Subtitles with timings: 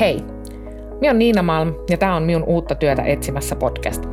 [0.00, 0.20] Hei,
[1.00, 4.04] minä on Niina Malm ja tämä on minun uutta työtä etsimässä podcast.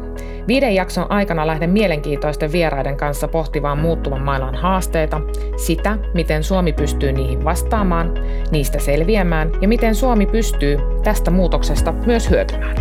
[0.48, 5.22] Viiden jakson aikana lähden mielenkiintoisten vieraiden kanssa pohtivaan muuttuvan maailman haasteita,
[5.58, 8.14] sitä, miten Suomi pystyy niihin vastaamaan,
[8.52, 12.76] niistä selviämään ja miten Suomi pystyy tästä muutoksesta myös hyötymään.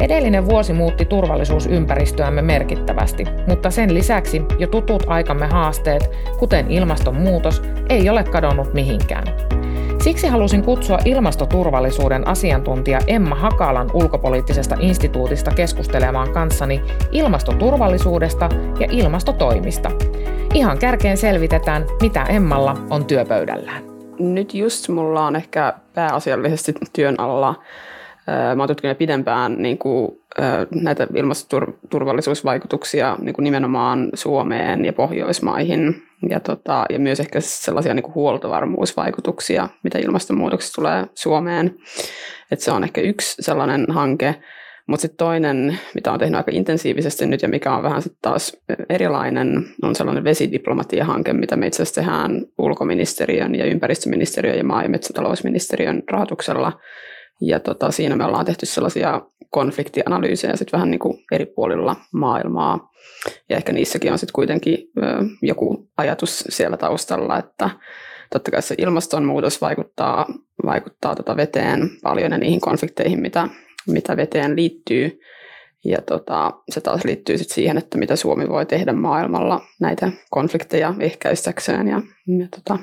[0.00, 8.08] Edellinen vuosi muutti turvallisuusympäristöämme merkittävästi, mutta sen lisäksi jo tutut aikamme haasteet, kuten ilmastonmuutos, ei
[8.10, 9.24] ole kadonnut mihinkään.
[10.04, 16.80] Siksi halusin kutsua ilmastoturvallisuuden asiantuntija Emma Hakalan ulkopoliittisesta instituutista keskustelemaan kanssani
[17.12, 18.48] ilmastoturvallisuudesta
[18.80, 19.90] ja ilmastotoimista.
[20.54, 23.82] Ihan kärkeen selvitetään, mitä Emmalla on työpöydällään.
[24.18, 27.54] Nyt just mulla on ehkä pääasiallisesti työn alla
[28.56, 30.20] Mä oon tutkinut pidempään niin kuin,
[30.74, 38.02] näitä ilmastoturvallisuusvaikutuksia niin kuin nimenomaan Suomeen ja Pohjoismaihin ja, tota, ja myös ehkä sellaisia niin
[38.02, 41.74] kuin huoltovarmuusvaikutuksia, mitä ilmastonmuutoksesta tulee Suomeen.
[42.50, 44.34] Et se on ehkä yksi sellainen hanke.
[44.86, 48.56] Mutta sitten toinen, mitä on tehnyt aika intensiivisesti nyt ja mikä on vähän sitten taas
[48.88, 54.88] erilainen, on sellainen vesidiplomatia-hanke, mitä me itse asiassa tehdään ulkoministeriön ja ympäristöministeriön ja maa- ja
[54.88, 56.72] metsätalousministeriön rahoituksella–
[57.40, 59.20] ja tota, siinä me ollaan tehty sellaisia
[59.54, 62.90] konfliktianalyysejä sit vähän niin kuin eri puolilla maailmaa.
[63.48, 64.78] Ja ehkä niissäkin on sitten kuitenkin
[65.42, 67.70] joku ajatus siellä taustalla, että
[68.32, 70.26] totta kai se ilmastonmuutos vaikuttaa,
[70.66, 73.48] vaikuttaa tota veteen paljon ja niihin konflikteihin, mitä,
[73.86, 75.20] mitä veteen liittyy.
[75.84, 80.94] Ja tota, se taas liittyy sit siihen, että mitä Suomi voi tehdä maailmalla näitä konflikteja
[81.00, 81.88] ehkäistäkseen.
[81.88, 82.02] Ja,
[82.38, 82.78] ja tota,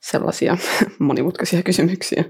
[0.00, 0.56] sellaisia
[0.98, 2.24] monimutkaisia kysymyksiä.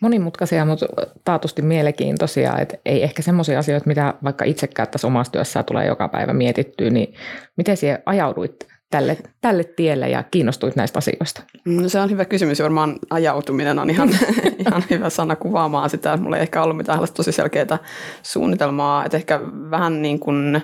[0.00, 0.86] Monimutkaisia, mutta
[1.24, 2.58] taatusti mielenkiintoisia.
[2.58, 6.90] Että ei ehkä semmoisia asioita, mitä vaikka itsekään tässä omassa työssä tulee joka päivä mietittyä,
[6.90, 7.14] niin
[7.56, 11.42] miten siellä ajauduit tälle, tälle tielle ja kiinnostuit näistä asioista?
[11.64, 12.62] No se on hyvä kysymys.
[12.62, 14.08] Varmaan ajautuminen on ihan,
[14.66, 16.16] ihan hyvä sana kuvaamaan sitä.
[16.16, 17.78] Mulla ei ehkä ollut mitään tosi selkeää
[18.22, 19.04] suunnitelmaa.
[19.04, 20.62] Että ehkä vähän niin kuin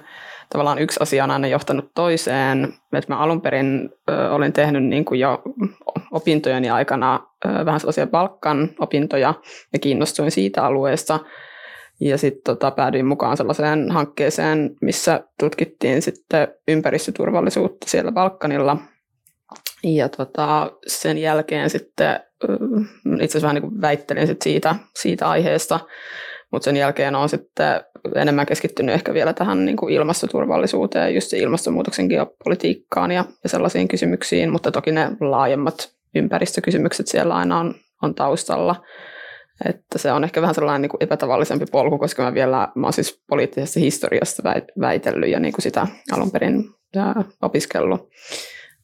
[0.51, 2.75] tavallaan yksi asia on aina johtanut toiseen.
[2.93, 5.43] Että mä alun perin ö, olin tehnyt niin kuin jo
[6.11, 7.27] opintojeni aikana
[7.65, 9.35] vähän sellaisia Balkan opintoja
[9.73, 11.21] ja kiinnostuin siitä alueesta.
[12.01, 18.77] Ja sitten tota, päädyin mukaan sellaiseen hankkeeseen, missä tutkittiin sitten ympäristöturvallisuutta siellä Balkanilla.
[19.85, 22.21] Ja tota, sen jälkeen sitten
[23.23, 25.81] itse asiassa vähän niin väittelin sit siitä, siitä aiheesta,
[26.53, 27.81] mutta sen jälkeen on sitten
[28.15, 33.89] enemmän keskittynyt ehkä vielä tähän niin kuin ilmastoturvallisuuteen, just se ilmastonmuutoksen geopolitiikkaan ja, ja sellaisiin
[33.89, 38.85] kysymyksiin, mutta toki ne laajemmat ympäristökysymykset siellä aina on, on taustalla.
[39.65, 43.23] Että se on ehkä vähän sellainen niin kuin epätavallisempi polku, koska mä vielä mä siis
[43.29, 44.43] poliittisesta historiasta
[44.81, 46.65] väitellyt ja niin kuin sitä alun perin
[47.43, 48.09] opiskellut.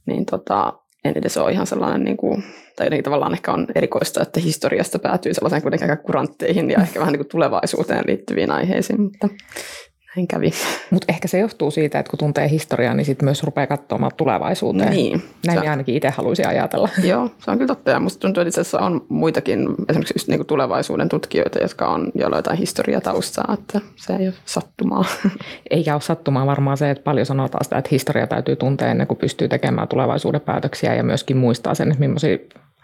[0.06, 0.72] Niin tota,
[1.04, 2.44] en edes ole ihan sellainen, niin kuin,
[2.76, 7.00] tai jotenkin tavallaan ehkä on erikoista, että historiasta päätyy sellaiseen kuitenkin aika kurantteihin ja ehkä
[7.00, 9.28] vähän niin kuin tulevaisuuteen liittyviin aiheisiin, mutta
[10.16, 10.50] näin kävi.
[10.90, 14.90] Mutta ehkä se johtuu siitä, että kun tuntee historiaa, niin sitten myös rupeaa katsomaan tulevaisuuteen.
[14.90, 15.22] Niin.
[15.46, 16.88] Näin minä ainakin itse haluaisin ajatella.
[17.04, 17.90] Joo, se on kyllä totta.
[17.90, 22.12] Ja musta tuntuu, että itse asiassa on muitakin esimerkiksi just niinku tulevaisuuden tutkijoita, jotka on
[22.14, 25.04] jollain jotain historiataustaa, että se ei ole sattumaa.
[25.70, 29.18] Eikä ole sattumaa varmaan se, että paljon sanotaan sitä, että historia täytyy tuntea ennen kuin
[29.18, 32.38] pystyy tekemään tulevaisuuden päätöksiä ja myöskin muistaa sen, että millaisia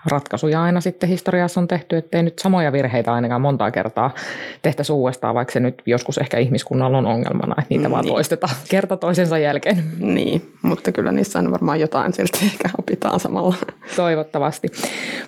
[0.07, 4.15] ratkaisuja aina sitten historiassa on tehty, ettei nyt samoja virheitä ainakaan montaa kertaa
[4.63, 7.91] tehtäisi uudestaan, vaikka se nyt joskus ehkä ihmiskunnalla on ongelmana, että niitä niin.
[7.91, 9.85] vaan toistetaan kerta toisensa jälkeen.
[9.99, 13.55] Niin, mutta kyllä niissä on varmaan jotain silti ehkä opitaan samalla.
[13.97, 14.69] Toivottavasti.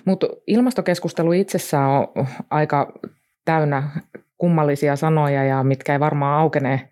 [0.05, 2.93] Mutta ilmastokeskustelu itsessään on aika
[3.45, 3.83] täynnä
[4.37, 6.89] kummallisia sanoja ja mitkä ei varmaan aukene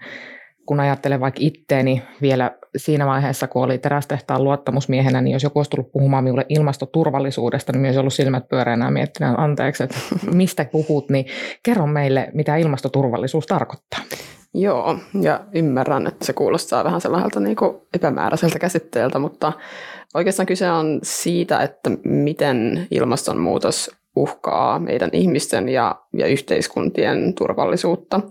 [0.70, 5.72] kun ajattelen vaikka itteeni vielä siinä vaiheessa, kun oli terästehtaan luottamusmiehenä, niin jos joku olisi
[5.72, 9.96] tullut puhumaan minulle ilmastoturvallisuudesta, niin myös ollut silmät pyöreänä ja miettinyt, anteeksi, että
[10.34, 11.26] mistä puhut, niin
[11.64, 14.00] kerro meille, mitä ilmastoturvallisuus tarkoittaa.
[14.54, 19.54] Joo, ja ymmärrän, että se kuulostaa vähän sellaiselta niin kuin epämääräiseltä käsitteeltä, mutta
[20.14, 28.22] oikeastaan kyse on siitä, että miten ilmastonmuutos uhkaa meidän ihmisten ja, ja yhteiskuntien turvallisuutta.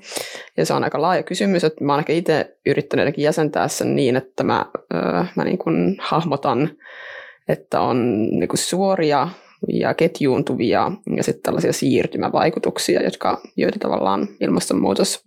[0.56, 4.44] Ja se on aika laaja kysymys, että mä ehkä itse yrittänyt jäsentää sen niin, että
[4.44, 4.66] mä,
[5.36, 6.70] mä niin kuin hahmotan,
[7.48, 9.28] että on niin kuin suoria
[9.72, 15.24] ja ketjuuntuvia ja sitten tällaisia siirtymävaikutuksia, jotka, joita tavallaan ilmastonmuutos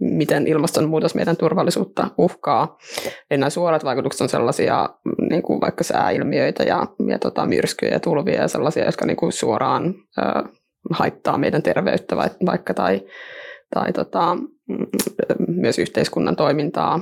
[0.00, 2.78] miten ilmastonmuutos meidän turvallisuutta uhkaa.
[3.30, 4.88] Eli nämä suorat vaikutukset on sellaisia
[5.30, 9.32] niin kuin vaikka sääilmiöitä ja, ja tota, myrskyjä ja tulvia ja sellaisia, jotka niin kuin
[9.32, 10.22] suoraan ö,
[10.90, 12.16] haittaa meidän terveyttä
[12.46, 13.00] vaikka tai,
[13.74, 14.86] tai tota, mm,
[15.48, 17.00] myös yhteiskunnan toimintaa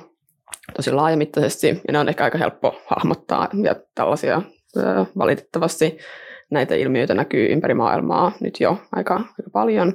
[0.77, 1.67] tosi laajamittaisesti.
[1.67, 4.43] Ja ne on ehkä aika helppo hahmottaa ja tällaisia
[4.77, 4.83] ö,
[5.19, 5.99] valitettavasti
[6.51, 9.93] näitä ilmiöitä näkyy ympäri maailmaa nyt jo aika, aika paljon.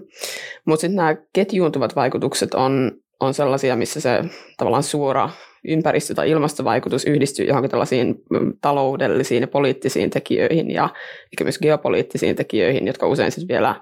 [0.65, 4.23] Mutta sitten nämä ketjuuntuvat vaikutukset on, on sellaisia, missä se
[4.57, 5.29] tavallaan suora
[5.67, 10.89] ympäristö- tai ilmastovaikutus yhdistyy johonkin tällaisiin mm, taloudellisiin ja poliittisiin tekijöihin ja
[11.33, 13.75] ehkä myös geopoliittisiin tekijöihin, jotka usein sitten vielä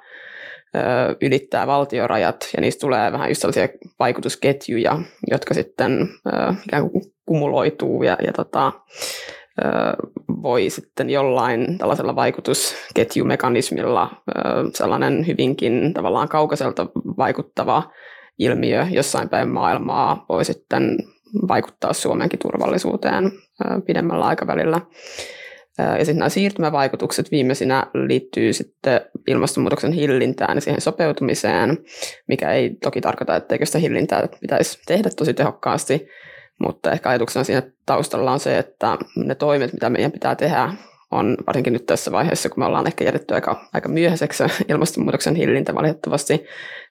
[0.75, 0.79] ö,
[1.21, 3.69] ylittää valtiorajat ja niistä tulee vähän just sellaisia
[3.99, 4.99] vaikutusketjuja,
[5.31, 8.71] jotka sitten ö, ikään kuin kumuloituu ja, ja tota,
[10.43, 14.09] voi sitten jollain tällaisella vaikutusketjumekanismilla
[14.73, 16.87] sellainen hyvinkin tavallaan kaukaiselta
[17.17, 17.91] vaikuttava
[18.39, 20.97] ilmiö jossain päin maailmaa voi sitten
[21.47, 23.31] vaikuttaa Suomenkin turvallisuuteen
[23.85, 24.81] pidemmällä aikavälillä.
[25.77, 31.77] Ja sitten nämä siirtymävaikutukset viimeisinä liittyy sitten ilmastonmuutoksen hillintään ja siihen sopeutumiseen,
[32.27, 36.07] mikä ei toki tarkoita, etteikö sitä hillintää pitäisi tehdä tosi tehokkaasti,
[36.59, 40.73] mutta ehkä ajatuksena siinä taustalla on se, että ne toimet, mitä meidän pitää tehdä,
[41.11, 45.75] on varsinkin nyt tässä vaiheessa, kun me ollaan ehkä jätetty aika, aika myöhäiseksi ilmastonmuutoksen hillintä
[45.75, 46.45] valitettavasti,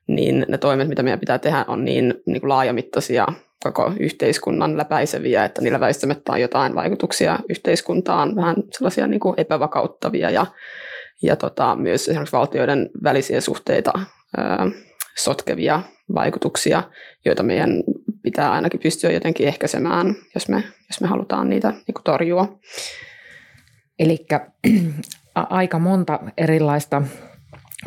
[0.06, 3.26] niin ne toimet, mitä meidän pitää tehdä, on niin, niin kuin laajamittaisia
[3.62, 10.30] koko yhteiskunnan läpäiseviä, että niillä väistämättä on jotain vaikutuksia yhteiskuntaan, vähän sellaisia niin kuin epävakauttavia
[10.30, 10.46] ja,
[11.22, 13.92] ja tota, myös esimerkiksi valtioiden välisiä suhteita
[14.36, 14.66] ää,
[15.18, 15.82] sotkevia
[16.14, 16.82] vaikutuksia,
[17.24, 17.70] joita meidän
[18.28, 22.58] pitää ainakin pystyä jotenkin ehkäisemään, jos me, jos me halutaan niitä niin kuin torjua.
[23.98, 24.26] Eli
[25.34, 27.02] aika monta erilaista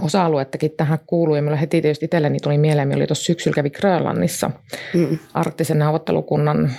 [0.02, 1.36] osa-aluettakin tähän kuuluu.
[1.36, 4.52] Ja minulle heti tietysti itselleni tuli mieleen, että oli tuossa syksyllä kävi Grönlannissa
[4.94, 5.18] mm.
[5.34, 6.72] arktisen neuvottelukunnan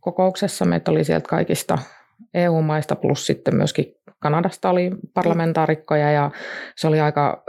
[0.00, 0.64] kokouksessa.
[0.64, 1.78] Meitä oli sieltä kaikista
[2.34, 6.30] EU-maista plus sitten myöskin Kanadasta oli parlamentaarikkoja ja
[6.76, 7.44] se oli aika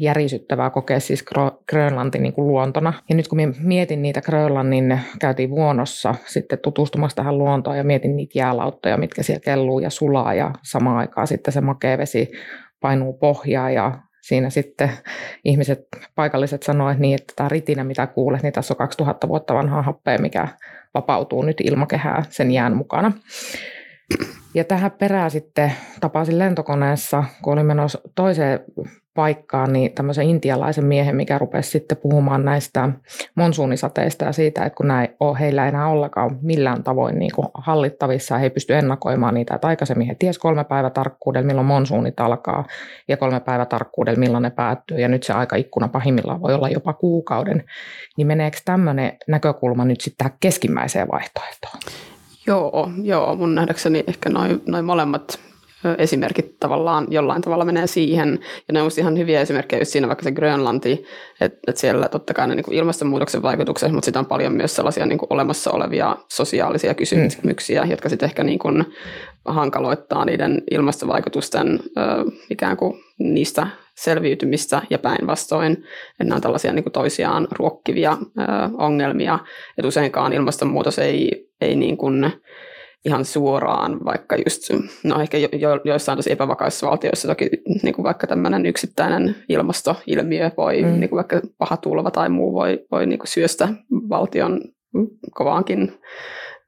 [0.00, 1.24] järisyttävää kokea siis
[1.68, 2.92] Grönlanti niin kuin luontona.
[3.08, 8.38] Ja nyt kun mietin niitä Grönlannin, käytiin vuonossa sitten tutustumassa tähän luontoon ja mietin niitä
[8.38, 12.32] jäälauttoja, mitkä siellä kelluu ja sulaa ja samaan aikaan sitten se makea vesi
[12.80, 14.90] painuu pohjaa ja siinä sitten
[15.44, 15.80] ihmiset,
[16.14, 20.18] paikalliset sanoivat niin, että tämä ritinä, mitä kuulet, niin tässä on 2000 vuotta vanhaa happea,
[20.18, 20.48] mikä
[20.94, 23.12] vapautuu nyt ilmakehää sen jään mukana.
[24.54, 28.60] Ja tähän perään sitten tapasin lentokoneessa, kun olin menossa toiseen
[29.16, 32.88] paikkaan, niin tämmöisen intialaisen miehen, mikä rupesi sitten puhumaan näistä
[33.34, 38.38] monsuunisateista ja siitä, että kun näin ole heillä enää ollenkaan millään tavoin niin kuin hallittavissa,
[38.38, 42.64] he ei pysty ennakoimaan niitä, että aikaisemmin he ties kolme päivä tarkkuudella, milloin monsuunit alkaa
[43.08, 44.98] ja kolme päivä tarkkuudella, milloin ne päättyy.
[44.98, 47.64] Ja nyt se aikaikkuna pahimmillaan voi olla jopa kuukauden,
[48.16, 51.78] niin meneekö tämmöinen näkökulma nyt sitten tähän keskimmäiseen vaihtoehtoon?
[52.46, 55.45] Joo, joo, mun nähdäkseni ehkä noin noi molemmat
[55.98, 58.38] esimerkit tavallaan jollain tavalla menee siihen.
[58.68, 61.04] Ja ne on ihan hyviä esimerkkejä just siinä vaikka se Grönlanti,
[61.40, 64.76] että, että siellä totta kai ne niin kuin ilmastonmuutoksen vaikutukset, mutta sitä on paljon myös
[64.76, 67.90] sellaisia niin kuin olemassa olevia sosiaalisia kysymyksiä, mm.
[67.90, 68.84] jotka sitten ehkä niin kuin
[69.44, 72.02] hankaloittaa niiden ilmastovaikutusten ö,
[72.50, 75.72] ikään kuin niistä selviytymistä ja päinvastoin.
[75.72, 78.42] Että nämä on tällaisia niin kuin toisiaan ruokkivia ö,
[78.78, 79.38] ongelmia.
[79.78, 82.32] Että useinkaan ilmastonmuutos ei, ei niin kuin,
[83.06, 84.62] ihan suoraan, vaikka just,
[85.04, 87.50] no ehkä jo, jo, joissain tosi epävakaissa valtioissa toki
[87.82, 91.00] niin kuin vaikka tämmöinen yksittäinen ilmastoilmiö voi, mm.
[91.00, 93.68] niin kuin vaikka paha tulva tai muu voi, voi niin kuin syöstä
[94.08, 94.60] valtion
[95.30, 95.92] kovaankin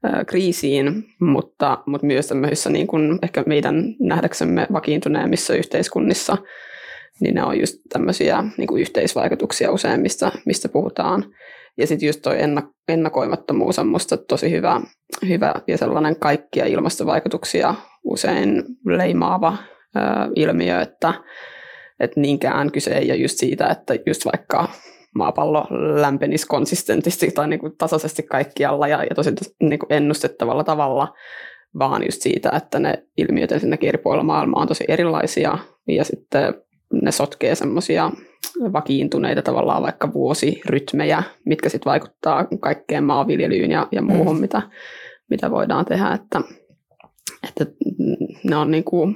[0.05, 6.37] ä, kriisiin, mutta, mutta myös tämmöisissä niin kuin ehkä meidän nähdäksemme vakiintuneemmissa yhteiskunnissa,
[7.21, 11.25] niin ne on just tämmöisiä niin kuin yhteisvaikutuksia usein, mistä, mistä puhutaan.
[11.77, 12.37] Ja sitten just toi
[12.87, 14.81] ennakoimattomuus on musta tosi hyvä,
[15.27, 19.57] hyvä ja sellainen kaikkia ilmastovaikutuksia usein leimaava
[19.95, 19.99] ö,
[20.35, 21.13] ilmiö, että,
[21.99, 24.67] että niinkään kyse ei ole just siitä, että just vaikka
[25.15, 25.67] maapallo
[26.01, 31.13] lämpenisi konsistentisti tai niin kuin tasaisesti kaikkialla ja, ja tosi niin kuin ennustettavalla tavalla,
[31.79, 35.57] vaan just siitä, että ne ilmiöt ensinnäkin eri puolilla maailmaa on tosi erilaisia
[35.87, 36.53] ja sitten
[36.91, 38.11] ne sotkee semmoisia
[38.73, 44.41] vakiintuneita tavallaan vaikka vuosirytmejä, mitkä sitten vaikuttaa kaikkeen maanviljelyyn ja, ja muuhun, mm.
[44.41, 44.61] mitä,
[45.29, 46.13] mitä voidaan tehdä.
[46.13, 46.41] Että,
[47.47, 47.65] että
[48.43, 49.15] ne on niin kuin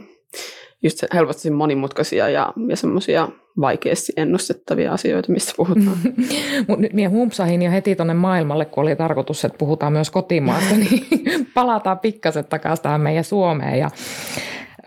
[0.84, 3.30] just helposti monimutkaisia ja, ja semmoisia
[3.62, 5.98] vaikeasti ennustettavia asioita, mistä puhutaan.
[6.68, 10.75] Mutta nyt minä humpsahin jo heti tuonne maailmalle, kun oli tarkoitus, että puhutaan myös kotimaasta,
[10.89, 11.08] niin
[11.53, 13.80] palataan pikkasen takaisin tähän meidän Suomeen.
[13.80, 13.89] Ja,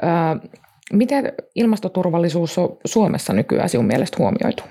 [0.02, 0.48] ö,
[0.92, 4.62] Miten ilmastoturvallisuus on Suomessa nykyään sinun mielestä huomioitu?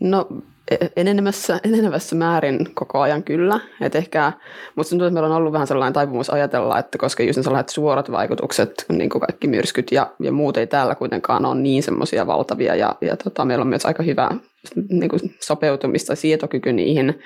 [0.00, 0.28] No
[0.70, 3.60] e-, enenevässä, enenevässä määrin koko ajan kyllä.
[3.80, 4.32] Et ehkä
[4.76, 7.68] musta tuntuu, että meillä on ollut vähän sellainen taipumus ajatella, että koska just ne sellaiset
[7.68, 12.26] suorat vaikutukset, niin kuin kaikki myrskyt ja, ja muut ei täällä kuitenkaan ole niin semmoisia
[12.26, 12.74] valtavia.
[12.74, 14.30] Ja, ja tota, meillä on myös aika hyvä
[14.88, 17.18] niin kuin sopeutumista ja sietokyky niihin,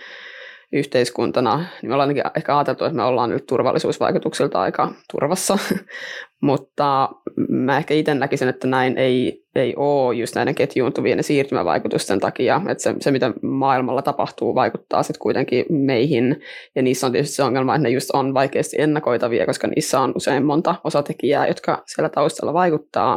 [0.73, 5.59] yhteiskuntana, niin me ollaan ehkä ajateltu, että me ollaan nyt turvallisuusvaikutuksilta aika turvassa,
[6.41, 7.09] mutta
[7.49, 12.61] mä ehkä itse näkisin, että näin ei, ei ole just näiden ketjuuntuvien ja siirtymävaikutusten takia,
[12.69, 16.41] että se, se mitä maailmalla tapahtuu vaikuttaa sitten kuitenkin meihin,
[16.75, 20.13] ja niissä on tietysti se ongelma, että ne just on vaikeasti ennakoitavia, koska niissä on
[20.17, 23.15] usein monta osatekijää, jotka siellä taustalla vaikuttaa,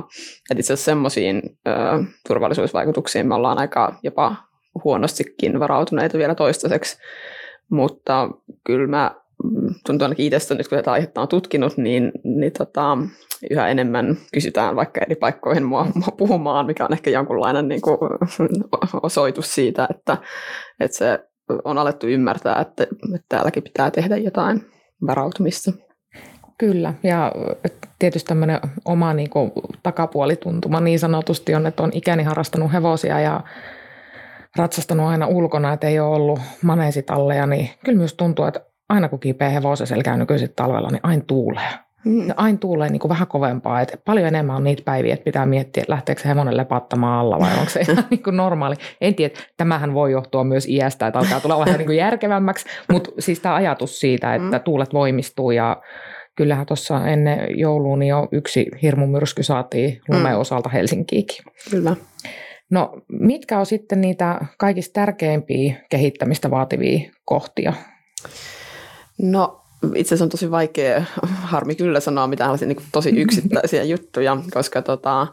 [0.51, 1.41] että itse asiassa semmoisiin
[2.27, 4.35] turvallisuusvaikutuksiin me ollaan aika jopa
[4.83, 6.97] huonostikin varautuneita vielä toistaiseksi,
[7.71, 8.29] mutta
[8.63, 12.97] kyllä mä mm, tuntuu ainakin itsestä nyt, kun tätä aihetta on tutkinut, niin, niin tota,
[13.51, 17.97] yhä enemmän kysytään vaikka eri paikkoihin mua, mua puhumaan, mikä on ehkä jonkunlainen niin kuin,
[19.03, 20.17] osoitus siitä, että,
[20.79, 21.19] että se
[21.63, 24.65] on alettu ymmärtää, että, että täälläkin pitää tehdä jotain
[25.07, 25.71] varautumista.
[26.57, 27.31] Kyllä, ja
[27.99, 29.51] tietysti tämmöinen oma niin kuin,
[29.83, 33.41] takapuolituntuma niin sanotusti on, että on ikäni harrastanut hevosia ja
[34.57, 39.19] ratsastanut aina ulkona, että ei ole ollut maneesitalleja, niin kyllä myös tuntuu, että aina kun
[39.19, 41.69] kipeä hevosesella käy nykyisin talvella, niin aina tuulee.
[42.05, 42.33] Mm.
[42.37, 43.81] Aina tuulee niin kuin vähän kovempaa.
[43.81, 47.39] Että paljon enemmän on niitä päiviä, että pitää miettiä, että lähteekö se hevonen lepattamaan alla
[47.39, 48.75] vai onko se ihan niin kuin normaali.
[49.01, 53.11] En tiedä, tämähän voi johtua myös iästä, että alkaa tulla vähän niin kuin järkevämmäksi, mutta
[53.19, 54.63] siis tämä ajatus siitä, että mm.
[54.63, 55.81] tuulet voimistuu ja
[56.35, 60.41] kyllähän tuossa ennen joulua niin jo yksi hirmumyrsky saatiin lumeen mm.
[60.41, 61.45] osalta Helsinkiinkin.
[61.71, 61.95] Kyllä.
[62.71, 67.73] No mitkä on sitten niitä kaikista tärkeimpiä kehittämistä vaativia kohtia?
[69.17, 69.61] No
[69.95, 75.27] itse asiassa on tosi vaikea, harmi kyllä sanoa mitään niin tosi yksittäisiä juttuja, koska tota,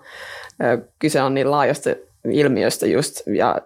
[0.99, 1.91] kyse on niin laajasta
[2.31, 3.59] ilmiöstä just, ja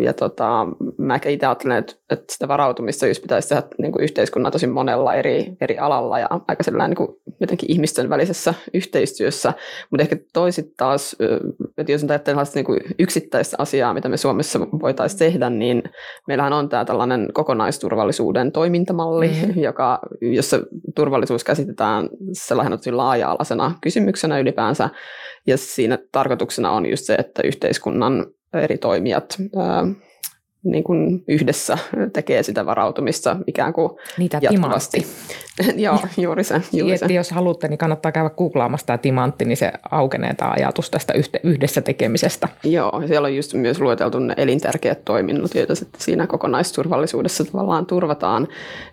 [0.00, 0.66] ja tota,
[0.98, 4.66] mä ehkä itse ajattelen, että, että sitä varautumista just pitäisi tehdä niin kuin yhteiskunnan tosi
[4.66, 9.52] monella eri, eri alalla ja aika sellainen niin kuin jotenkin ihmisten välisessä yhteistyössä,
[9.90, 11.16] mutta ehkä toisit taas,
[11.78, 15.82] että jos ajattelen niin kuin yksittäistä asiaa, mitä me Suomessa voitaisiin tehdä, niin
[16.28, 19.62] meillähän on tämä tällainen kokonaisturvallisuuden toimintamalli, mm-hmm.
[19.62, 20.60] joka, jossa
[20.94, 24.90] turvallisuus käsitetään sellaisena tosi laaja-alaisena kysymyksenä ylipäänsä,
[25.46, 28.26] ja siinä tarkoituksena on just se, että yhteiskunnan
[28.60, 29.38] eri toimijat
[30.64, 31.78] niin kuin yhdessä
[32.12, 35.06] tekee sitä varautumista ikään kuin Niitä jatkuvasti.
[35.76, 36.60] Joo, juuri se.
[36.72, 37.06] Juuri se.
[37.06, 41.80] Jos haluatte, niin kannattaa käydä googlaamassa tämä timantti, niin se aukenee tämä ajatus tästä yhdessä
[41.80, 42.48] tekemisestä.
[42.64, 48.48] Joo, siellä on just myös lueteltu ne elintärkeät toiminnot, joita sitten siinä kokonaisturvallisuudessa tavallaan turvataan.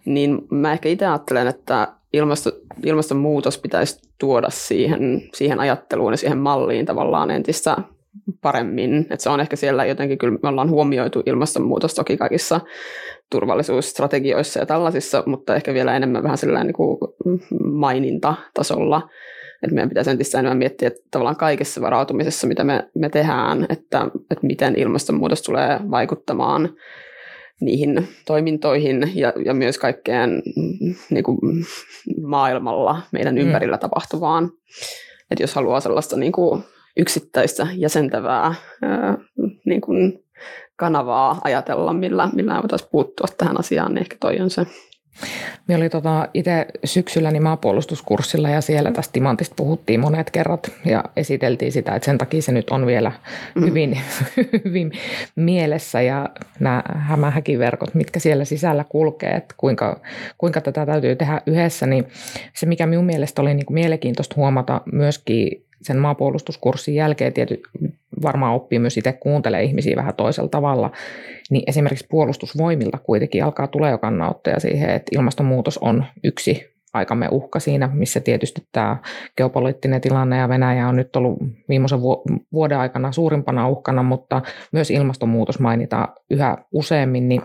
[0.05, 2.51] Niin mä ehkä itse ajattelen, että ilmasto,
[2.85, 7.77] ilmastonmuutos pitäisi tuoda siihen, siihen ajatteluun ja siihen malliin tavallaan entistä
[8.41, 8.99] paremmin.
[8.99, 12.61] että se on ehkä siellä jotenkin, kyllä me ollaan huomioitu ilmastonmuutos toki kaikissa
[13.31, 16.97] turvallisuusstrategioissa ja tällaisissa, mutta ehkä vielä enemmän vähän sellainen niin kuin
[17.73, 19.09] mainintatasolla.
[19.63, 24.07] Että meidän pitäisi entistä enemmän miettiä että tavallaan kaikessa varautumisessa, mitä me, me tehdään, että,
[24.31, 26.69] että miten ilmastonmuutos tulee vaikuttamaan
[27.61, 30.43] niihin toimintoihin ja, ja myös kaikkeen
[31.09, 31.37] niin kuin
[32.21, 33.41] maailmalla meidän mm.
[33.41, 33.79] ympärillä mm.
[33.79, 34.51] tapahtuvaan.
[35.31, 36.63] Että jos haluaa sellaista niin kuin
[36.97, 39.17] yksittäistä jäsentävää ää,
[39.65, 40.23] niin kuin
[40.75, 44.65] kanavaa ajatella, millä, millä voitaisiin puuttua tähän asiaan, niin ehkä toi on se.
[45.67, 51.03] Me oli tota itse syksyllä niin maanpuolustuskurssilla ja siellä tästä timantista puhuttiin monet kerrat ja
[51.15, 53.11] esiteltiin sitä, että sen takia se nyt on vielä
[53.55, 53.65] mm.
[53.65, 53.97] hyvin,
[54.65, 54.91] hyvin
[55.35, 56.29] mielessä ja
[56.59, 59.99] nämä hämähäkiverkot, mitkä siellä sisällä kulkee, että kuinka,
[60.37, 62.07] kuinka tätä täytyy tehdä yhdessä, niin
[62.53, 67.63] se mikä minun mielestä oli niin kuin mielenkiintoista huomata myöskin sen maapuolustuskurssin jälkeen tietysti
[68.23, 70.91] varmaan oppii myös itse kuuntelee ihmisiä vähän toisella tavalla,
[71.49, 77.59] niin esimerkiksi puolustusvoimilta kuitenkin alkaa tulee jo kannanottoja siihen, että ilmastonmuutos on yksi aikamme uhka
[77.59, 78.97] siinä, missä tietysti tämä
[79.37, 81.99] geopoliittinen tilanne ja Venäjä on nyt ollut viimeisen
[82.53, 87.41] vuoden aikana suurimpana uhkana, mutta myös ilmastonmuutos mainitaan yhä useammin, niin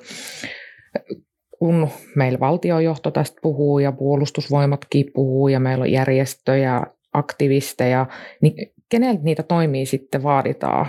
[1.59, 6.83] kun meillä valtiojohto tästä puhuu ja puolustusvoimatkin puhuu ja meillä on järjestöjä,
[7.16, 8.06] aktivisteja,
[8.40, 10.87] niin keneltä niitä toimii sitten vaaditaan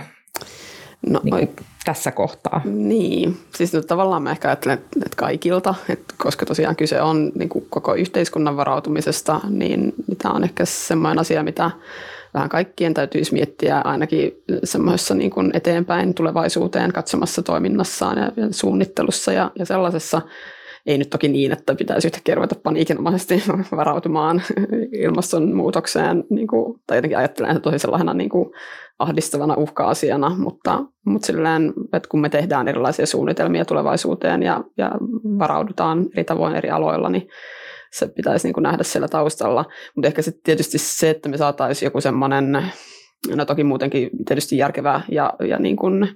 [1.06, 2.60] no, niin tässä kohtaa?
[2.64, 7.48] Niin, siis no, tavallaan mä ehkä ajattelen, että kaikilta, että koska tosiaan kyse on niin
[7.48, 9.92] kuin koko yhteiskunnan varautumisesta, niin,
[10.22, 11.70] tämä on ehkä semmoinen asia, mitä
[12.34, 14.32] vähän kaikkien täytyisi miettiä ainakin
[14.64, 20.22] semmoisessa niin kuin eteenpäin tulevaisuuteen katsomassa toiminnassaan ja, ja suunnittelussa ja, ja sellaisessa,
[20.88, 23.42] ei nyt toki niin, että pitäisi yhtäkkiä ruveta paniikinomaisesti
[23.76, 24.42] varautumaan
[25.04, 28.50] ilmastonmuutokseen, niin kuin, tai jotenkin ajattelen että tosi sellaisena niin kuin
[28.98, 34.90] ahdistavana uhka-asiana, mutta, mutta silleen, että kun me tehdään erilaisia suunnitelmia tulevaisuuteen ja, ja
[35.38, 37.28] varaudutaan eri tavoin eri aloilla, niin
[37.92, 39.64] se pitäisi niin kuin nähdä siellä taustalla.
[39.94, 42.52] Mutta ehkä sitten tietysti se, että me saataisiin joku semmoinen,
[43.34, 46.08] no toki muutenkin tietysti järkevä ja, ja niin kuin,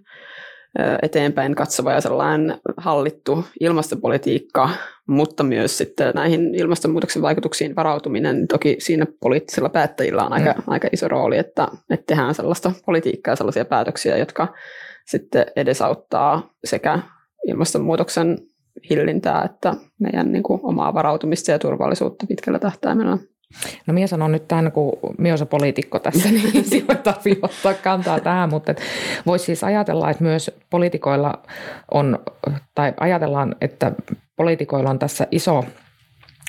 [1.02, 4.70] eteenpäin katsova ja sellainen hallittu ilmastopolitiikka,
[5.06, 8.48] mutta myös sitten näihin ilmastonmuutoksen vaikutuksiin varautuminen.
[8.48, 10.62] Toki siinä poliittisilla päättäjillä on aika, mm.
[10.66, 14.54] aika iso rooli, että, että tehdään sellaista politiikkaa ja sellaisia päätöksiä, jotka
[15.06, 16.98] sitten edesauttaa sekä
[17.48, 18.38] ilmastonmuutoksen
[18.90, 23.18] hillintää että meidän niin kuin, omaa varautumista ja turvallisuutta pitkällä tähtäimellä.
[23.86, 28.20] No minä sanon nyt tämän, kun minä olen poliitikko tässä, niin ei tarvitse ottaa kantaa
[28.20, 28.74] tähän, mutta
[29.26, 31.42] voisi siis ajatella, että myös poliitikoilla
[31.90, 32.18] on,
[32.74, 33.92] tai ajatellaan, että
[34.36, 35.64] poliitikoilla on tässä iso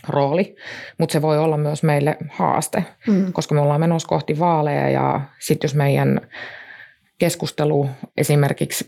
[0.07, 0.55] rooli,
[0.98, 3.33] mutta se voi olla myös meille haaste, mm.
[3.33, 6.22] koska me ollaan menossa kohti vaaleja ja sitten jos meidän
[7.19, 8.86] keskustelu esimerkiksi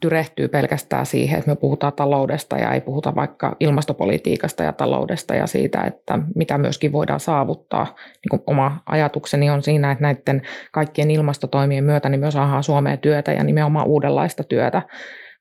[0.00, 5.46] tyrehtyy pelkästään siihen, että me puhutaan taloudesta ja ei puhuta vaikka ilmastopolitiikasta ja taloudesta ja
[5.46, 7.84] siitä, että mitä myöskin voidaan saavuttaa.
[7.84, 12.98] Niin kuin oma ajatukseni on siinä, että näiden kaikkien ilmastotoimien myötä niin myös saadaan Suomeen
[12.98, 14.82] työtä ja nimenomaan uudenlaista työtä.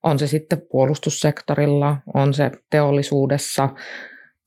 [0.03, 3.69] On se sitten puolustussektorilla, on se teollisuudessa,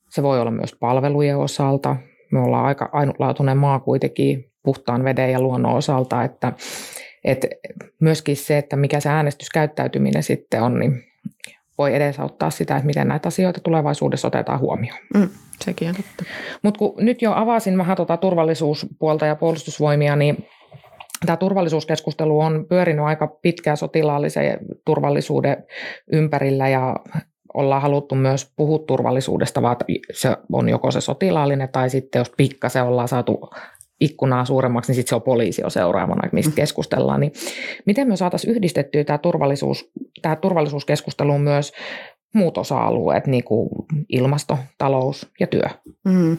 [0.09, 1.95] se voi olla myös palvelujen osalta.
[2.31, 6.53] Me ollaan aika ainutlaatuinen maa kuitenkin puhtaan veden ja luonnon osalta, että
[7.23, 7.47] et
[7.99, 11.03] myöskin se, että mikä se äänestyskäyttäytyminen sitten on, niin
[11.77, 14.99] voi edesauttaa sitä, että miten näitä asioita tulevaisuudessa otetaan huomioon.
[15.13, 15.29] Mm,
[15.61, 16.23] sekin on totta.
[16.63, 20.45] Mutta kun nyt jo avasin vähän tuota turvallisuuspuolta ja puolustusvoimia, niin
[21.25, 25.63] tämä turvallisuuskeskustelu on pyörinyt aika pitkään sotilaallisen turvallisuuden
[26.11, 26.95] ympärillä ja
[27.53, 29.75] ollaan haluttu myös puhua turvallisuudesta, vaan
[30.11, 33.49] se on joko se sotilaallinen tai sitten jos pikkasen ollaan saatu
[33.99, 36.55] ikkunaa suuremmaksi, niin sitten se on poliisi jo seuraavana, mistä mm.
[36.55, 37.19] keskustellaan.
[37.19, 37.31] Niin
[37.85, 39.91] miten me saataisiin yhdistettyä tämä, turvallisuus,
[40.21, 41.73] tämä turvallisuuskeskusteluun myös
[42.33, 43.69] muut osa-alueet, niin kuin
[44.09, 45.63] ilmasto, talous ja työ?
[46.05, 46.37] Mm.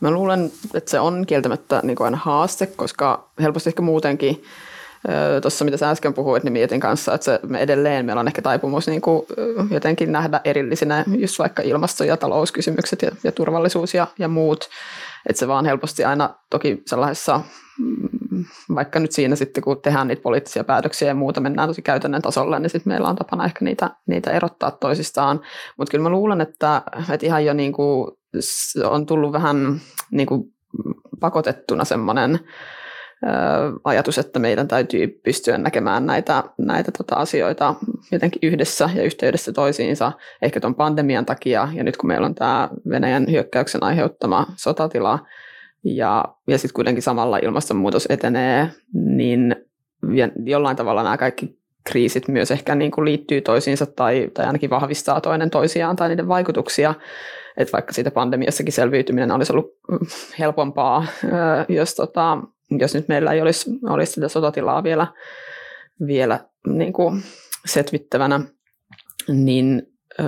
[0.00, 4.42] Mä luulen, että se on kieltämättä niin kuin aina haaste, koska helposti ehkä muutenkin
[5.42, 8.42] tuossa mitä sä äsken puhuit, niin mietin kanssa, että se, me edelleen meillä on ehkä
[8.42, 9.26] taipumus niin kuin,
[9.70, 14.68] jotenkin nähdä erillisinä just vaikka ilmasto- ja talouskysymykset ja, ja turvallisuus ja, ja muut.
[15.28, 17.40] Että se vaan helposti aina toki sellaisessa,
[17.78, 18.44] mm,
[18.74, 22.58] vaikka nyt siinä sitten kun tehdään niitä poliittisia päätöksiä ja muuta, mennään tosi käytännön tasolle,
[22.58, 25.40] niin sitten meillä on tapana ehkä niitä, niitä erottaa toisistaan.
[25.78, 28.10] Mutta kyllä mä luulen, että, että ihan jo niin kuin
[28.84, 30.42] on tullut vähän niin kuin
[31.20, 32.40] pakotettuna semmoinen
[33.84, 37.74] ajatus, että meidän täytyy pystyä näkemään näitä, näitä tota asioita
[38.12, 42.68] jotenkin yhdessä ja yhteydessä toisiinsa, ehkä tuon pandemian takia, ja nyt kun meillä on tämä
[42.88, 45.18] Venäjän hyökkäyksen aiheuttama sotatila,
[45.84, 49.56] ja, ja sitten kuitenkin samalla ilmastonmuutos etenee, niin
[50.44, 55.20] jollain tavalla nämä kaikki kriisit myös ehkä niin kuin liittyy toisiinsa tai, tai ainakin vahvistaa
[55.20, 56.94] toinen toisiaan tai niiden vaikutuksia.
[57.56, 59.70] Että vaikka siitä pandemiassakin selviytyminen olisi ollut
[60.38, 61.06] helpompaa,
[61.68, 62.38] jos tota,
[62.70, 65.06] jos nyt meillä ei olisi, olisi sitä sotatilaa vielä,
[66.06, 67.22] vielä niin kuin
[67.66, 68.40] setvittävänä,
[69.28, 69.82] niin
[70.20, 70.24] ö,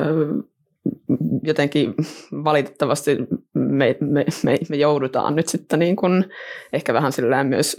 [1.43, 1.95] jotenkin
[2.33, 3.17] valitettavasti
[3.55, 6.25] me, me, me, me joudutaan nyt sitten niin kuin
[6.73, 7.77] ehkä vähän sillä myös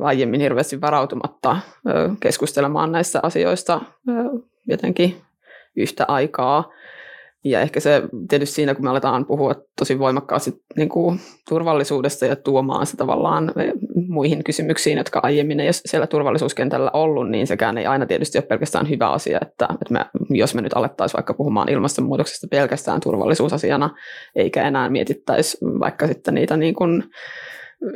[0.00, 1.56] aiemmin hirveästi varautumatta
[2.20, 3.80] keskustelemaan näistä asioista
[4.66, 5.16] jotenkin
[5.76, 6.72] yhtä aikaa.
[7.50, 12.36] Ja ehkä se tietysti siinä, kun me aletaan puhua tosi voimakkaasti niin kuin turvallisuudesta ja
[12.36, 13.52] tuomaan se tavallaan
[14.08, 18.46] muihin kysymyksiin, jotka aiemmin ei ole siellä turvallisuuskentällä ollut, niin sekään ei aina tietysti ole
[18.46, 23.90] pelkästään hyvä asia, että, että me, jos me nyt alettaisiin vaikka puhumaan ilmastonmuutoksesta pelkästään turvallisuusasiana,
[24.36, 27.04] eikä enää mietittäisi vaikka sitten niitä niin kuin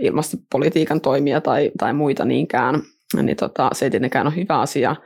[0.01, 2.83] ilmastopolitiikan toimia tai, tai muita niinkään,
[3.23, 4.97] niin tota, se ei tietenkään ole hyvä asia,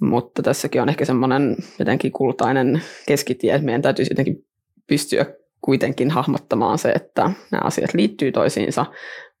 [0.00, 4.44] mutta tässäkin on ehkä semmoinen jotenkin kultainen keskitie, että meidän täytyisi jotenkin
[4.86, 5.26] pystyä
[5.60, 8.86] kuitenkin hahmottamaan se, että nämä asiat liittyy toisiinsa,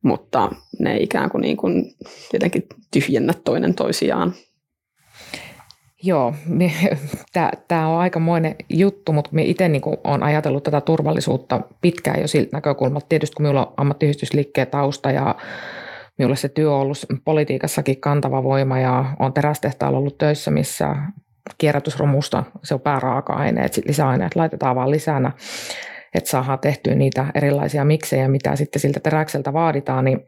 [0.02, 1.94] mutta ne ikään kuin, niin kuin
[2.32, 4.34] jotenkin tyhjennä toinen toisiaan.
[6.02, 6.34] Joo,
[7.68, 12.48] tämä on aikamoinen juttu, mutta minä itse niin olen ajatellut tätä turvallisuutta pitkään jo siltä
[12.52, 13.06] näkökulmalta.
[13.08, 15.34] Tietysti kun minulla on ammattiyhdistysliikkeen tausta ja
[16.20, 20.96] minulle se työ on ollut politiikassakin kantava voima ja olen terästehtaalla ollut töissä, missä
[21.58, 25.32] kierrätysromusta, se on pääraaka-aineet, lisäaineet laitetaan vaan lisänä,
[26.14, 30.20] että saadaan tehtyä niitä erilaisia miksejä, mitä sitten siltä teräkseltä vaaditaan, niin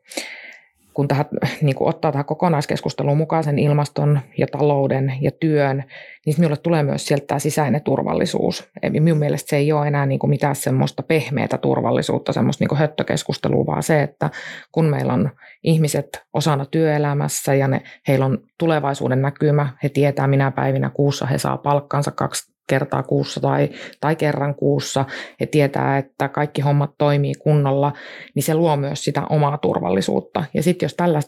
[0.94, 1.24] kun tähän,
[1.62, 5.84] niin kun ottaa tähän kokonaiskeskusteluun mukaan sen ilmaston ja talouden ja työn,
[6.26, 8.70] niin minulle tulee myös sieltä tämä sisäinen turvallisuus.
[8.90, 12.78] Minun mielestä se ei ole enää niin kuin mitään semmoista pehmeätä turvallisuutta, semmoista niin kuin
[12.78, 14.30] höttökeskustelua, vaan se, että
[14.72, 15.30] kun meillä on
[15.62, 21.38] ihmiset osana työelämässä ja ne, heillä on tulevaisuuden näkymä, he tietää minä päivinä kuussa he
[21.38, 23.68] saa palkkansa kaksi kertaa kuussa tai,
[24.00, 25.04] tai kerran kuussa
[25.40, 27.92] ja tietää, että kaikki hommat toimii kunnolla,
[28.34, 30.44] niin se luo myös sitä omaa turvallisuutta.
[30.54, 31.20] Ja sitten jos tällä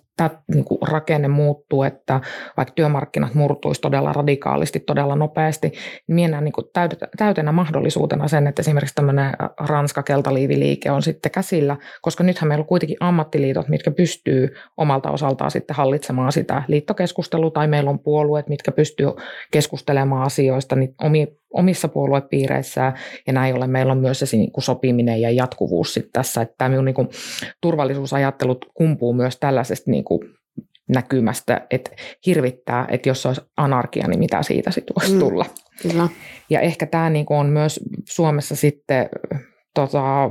[0.55, 2.21] niin kuin rakenne muuttuu, että
[2.57, 8.63] vaikka työmarkkinat murtuisi todella radikaalisti, todella nopeasti, niin minä näen niin täytenä mahdollisuutena sen, että
[8.63, 15.11] esimerkiksi tämmöinen Ranska-keltaliiviliike on sitten käsillä, koska nythän meillä on kuitenkin ammattiliitot, mitkä pystyy omalta
[15.11, 19.07] osaltaan sitten hallitsemaan sitä liittokeskustelua, tai meillä on puolueet, mitkä pystyy
[19.51, 20.95] keskustelemaan asioista niin
[21.53, 22.95] omissa puoluepiireissään,
[23.27, 26.55] ja näin ollen meillä on myös se niin kuin sopiminen ja jatkuvuus sitten tässä, että
[26.59, 27.09] tämä minun niin kuin,
[27.61, 30.21] turvallisuusajattelut kumpuu myös tällaisesta niin kuin,
[30.89, 31.91] näkymästä, että
[32.27, 35.45] hirvittää, että jos olisi anarkia, niin mitä siitä sitten voisi mm, tulla.
[35.45, 36.09] Mm, kyllä.
[36.51, 39.09] Ja ehkä tämä niin kuin on myös Suomessa sitten
[39.75, 40.31] tota,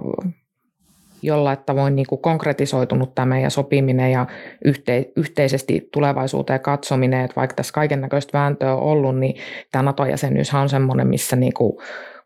[1.24, 4.26] jollain tavoin niin kuin konkretisoitunut tämä meidän sopiminen ja
[4.66, 9.36] yhte, yhteisesti tulevaisuuteen katsominen, että vaikka tässä kaiken näköistä vääntöä on ollut, niin
[9.72, 11.74] tämä NATO-jäsenyys on semmoinen, missä niin kuin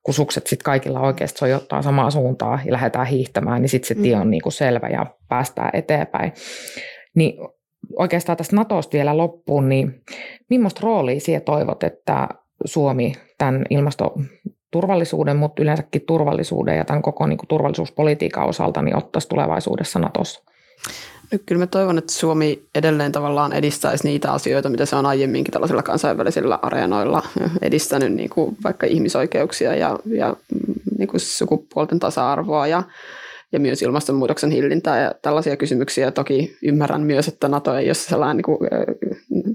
[0.03, 4.31] kusukset sitten kaikilla oikeasti sojottaa samaa suuntaa ja lähdetään hiihtämään, niin sitten se tie on
[4.31, 6.33] niin kuin selvä ja päästään eteenpäin.
[7.15, 7.33] Niin
[7.95, 10.03] oikeastaan tästä NATOsta vielä loppuun, niin
[10.49, 12.27] millaista roolia siihen toivot, että
[12.65, 14.13] Suomi tämän ilmasto
[14.71, 20.43] turvallisuuden, mutta yleensäkin turvallisuuden ja tämän koko niin kuin turvallisuuspolitiikan osalta niin ottaisi tulevaisuudessa Natossa?
[21.31, 25.51] No, kyllä mä toivon, että Suomi edelleen tavallaan edistäisi niitä asioita, mitä se on aiemminkin
[25.51, 27.23] tällaisilla kansainvälisillä areenoilla
[27.61, 30.35] edistänyt, niin kuin vaikka ihmisoikeuksia ja, ja
[30.97, 32.83] niin kuin sukupuolten tasa-arvoa ja
[33.51, 36.11] ja myös ilmastonmuutoksen hillintää ja tällaisia kysymyksiä.
[36.11, 38.57] Toki ymmärrän myös, että NATO ei ole sellainen niin kuin,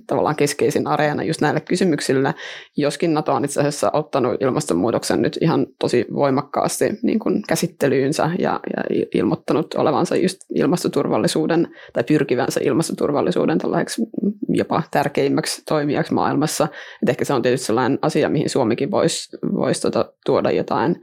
[0.07, 2.35] tavallaan keskeisin areena just näille kysymyksille,
[2.77, 8.61] joskin NATO on itse asiassa ottanut ilmastonmuutoksen nyt ihan tosi voimakkaasti niin kuin käsittelyynsä ja,
[8.77, 14.03] ja ilmoittanut olevansa just ilmastoturvallisuuden tai pyrkivänsä ilmastoturvallisuuden tällaiseksi
[14.49, 16.69] jopa tärkeimmäksi toimijaksi maailmassa.
[17.03, 20.97] Et ehkä se on tietysti sellainen asia, mihin Suomikin voisi vois tuota, tuoda jotain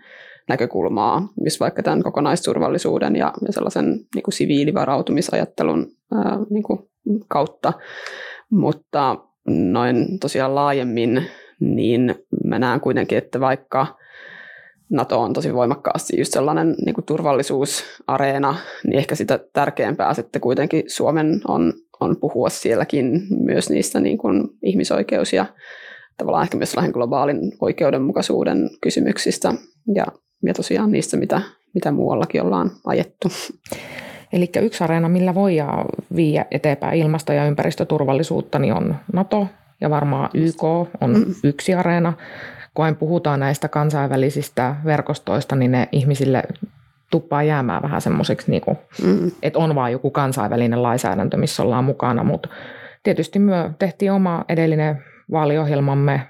[0.50, 6.80] näkökulmaa, missä vaikka tämän kokonaisturvallisuuden ja, ja sellaisen niin kuin siviilivarautumisajattelun ää, niin kuin
[7.28, 7.74] kautta.
[8.52, 11.26] Mutta noin tosiaan laajemmin,
[11.60, 13.98] niin mä näen kuitenkin, että vaikka
[14.90, 20.84] NATO on tosi voimakkaasti just sellainen niin kuin turvallisuusareena, niin ehkä sitä tärkeämpää sitten kuitenkin
[20.88, 25.46] Suomen on, on puhua sielläkin myös niistä niin kuin ihmisoikeus- ja
[26.18, 29.54] tavallaan ehkä myös globaalin oikeudenmukaisuuden kysymyksistä.
[29.96, 30.06] Ja
[30.44, 31.42] ja tosiaan niistä, mitä,
[31.74, 33.28] mitä muuallakin ollaan ajettu.
[34.34, 39.48] Eli yksi areena, millä voidaan viiä eteenpäin ilmasto- ja ympäristöturvallisuutta, niin on NATO
[39.82, 41.26] ja varmaan YK on mm.
[41.44, 42.14] yksi areena.
[42.74, 46.44] Kun puhutaan näistä kansainvälisistä verkostoista, niin ne ihmisille
[47.12, 48.62] tuppaa jäämään vähän semmoiseksi, niin
[49.04, 49.32] mm.
[49.44, 52.50] että on vaan joku kansainvälinen lainsäädäntö, missä ollaan mukana, mutta
[53.04, 56.22] tietysti me tehtiin oma edellinen vaaliohjelmamme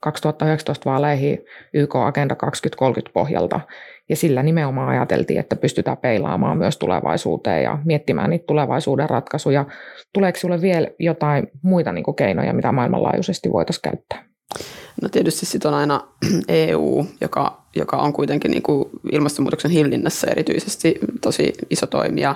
[0.00, 1.38] 2019 vaaleihin
[1.74, 3.60] YK Agenda 2030 pohjalta.
[4.08, 9.64] Ja sillä nimenomaan ajateltiin, että pystytään peilaamaan myös tulevaisuuteen ja miettimään niitä tulevaisuuden ratkaisuja.
[10.12, 14.33] Tuleeko sinulle vielä jotain muita niin keinoja, mitä maailmanlaajuisesti voitaisiin käyttää?
[15.02, 16.00] No tietysti sitten on aina
[16.48, 22.34] EU, joka, joka on kuitenkin niin kuin ilmastonmuutoksen hillinnässä erityisesti tosi iso toimija.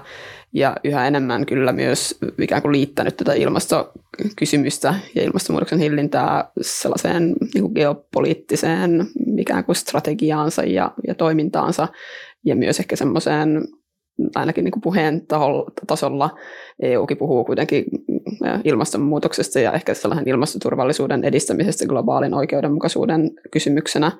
[0.52, 7.62] Ja yhä enemmän kyllä myös ikään kuin liittänyt tätä ilmastokysymystä ja ilmastonmuutoksen hillintää sellaiseen niin
[7.62, 9.06] kuin geopoliittiseen
[9.38, 11.88] ikään kuin strategiaansa ja, ja toimintaansa.
[12.44, 13.68] Ja myös ehkä semmoiseen
[14.34, 15.26] ainakin niin kuin puheen
[15.86, 16.30] tasolla
[16.82, 17.84] EUkin puhuu kuitenkin
[18.64, 24.12] ilmastonmuutoksesta ja ehkä sellaisen ilmastoturvallisuuden edistämisestä globaalin oikeudenmukaisuuden kysymyksenä,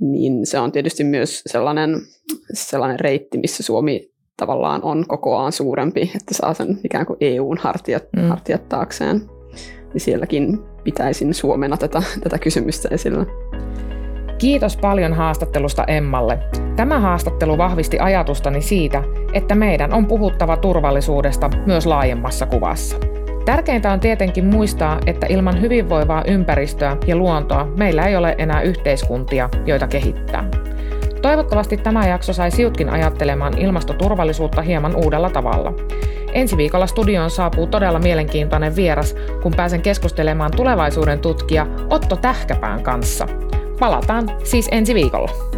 [0.00, 2.00] niin se on tietysti myös sellainen,
[2.52, 8.04] sellainen reitti, missä Suomi tavallaan on kokoaan suurempi, että saa sen ikään kuin EUn hartiat,
[8.16, 8.22] mm.
[8.22, 9.20] hartiat taakseen.
[9.94, 13.26] Ja sielläkin pitäisin Suomena tätä, tätä kysymystä esillä.
[14.44, 16.38] Kiitos paljon haastattelusta Emmalle.
[16.76, 19.02] Tämä haastattelu vahvisti ajatustani siitä,
[19.32, 22.96] että meidän on puhuttava turvallisuudesta myös laajemmassa kuvassa.
[23.44, 29.48] Tärkeintä on tietenkin muistaa, että ilman hyvinvoivaa ympäristöä ja luontoa meillä ei ole enää yhteiskuntia,
[29.66, 30.44] joita kehittää.
[31.22, 35.72] Toivottavasti tämä jakso sai siutkin ajattelemaan ilmastoturvallisuutta hieman uudella tavalla.
[36.32, 43.43] Ensi viikolla studioon saapuu todella mielenkiintoinen vieras, kun pääsen keskustelemaan tulevaisuuden tutkija Otto Tähkäpään kanssa.
[43.78, 45.53] Palataan siis ensi viikolla.